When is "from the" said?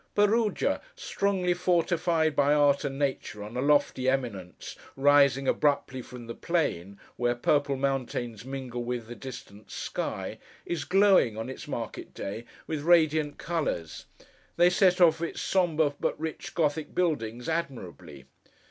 6.01-6.33